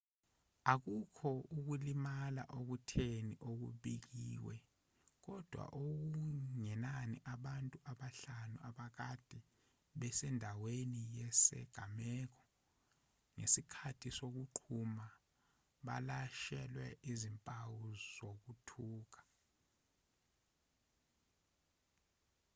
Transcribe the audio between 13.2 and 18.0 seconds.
ngesikhathi sokuqhuma balashelwe izimpawu